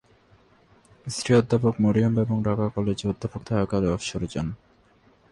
[1.07, 4.47] স্ত্রী অধ্যাপক মরিয়ম বেগম ঢাকা কলেজে অধ্যক্ষ থাকাকালে অবসরে যান।